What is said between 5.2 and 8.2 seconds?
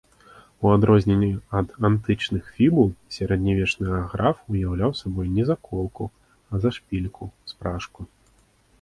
не заколку, а зашпільку, спражку.